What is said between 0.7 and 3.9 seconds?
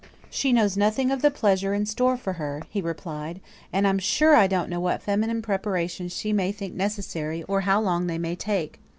nothing of the pleasure in store for her," he replied; "and